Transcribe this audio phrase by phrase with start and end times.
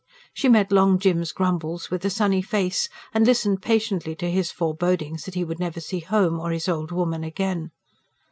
[0.33, 5.25] She met Long Jim's grumbles with a sunny face, and listened patiently to his forebodings
[5.25, 7.69] that he would never see "home" or his old woman again.